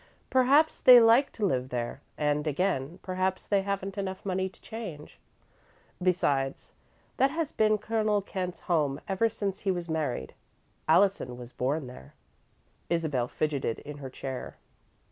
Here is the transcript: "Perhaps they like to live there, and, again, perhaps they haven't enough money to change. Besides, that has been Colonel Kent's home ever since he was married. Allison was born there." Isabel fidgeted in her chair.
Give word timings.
"Perhaps 0.31 0.79
they 0.79 0.99
like 0.99 1.31
to 1.33 1.45
live 1.45 1.69
there, 1.69 2.01
and, 2.17 2.47
again, 2.47 2.97
perhaps 3.03 3.45
they 3.45 3.61
haven't 3.61 3.99
enough 3.99 4.25
money 4.25 4.49
to 4.49 4.59
change. 4.59 5.19
Besides, 6.01 6.73
that 7.17 7.29
has 7.29 7.51
been 7.51 7.77
Colonel 7.77 8.19
Kent's 8.23 8.61
home 8.61 8.99
ever 9.07 9.29
since 9.29 9.59
he 9.59 9.69
was 9.69 9.89
married. 9.89 10.33
Allison 10.87 11.37
was 11.37 11.51
born 11.53 11.85
there." 11.85 12.15
Isabel 12.89 13.27
fidgeted 13.27 13.77
in 13.77 13.99
her 13.99 14.09
chair. 14.09 14.57